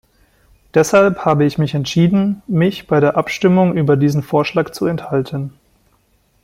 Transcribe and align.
Deshalb 0.73 1.25
habe 1.25 1.45
ich 1.45 1.59
mich 1.59 1.75
entschieden, 1.75 2.41
mich 2.47 2.87
bei 2.87 2.99
der 2.99 3.17
Abstimmung 3.17 3.77
über 3.77 3.97
diesen 3.97 4.23
Vorschlag 4.23 4.71
zu 4.71 4.87
enthalten. 4.87 5.53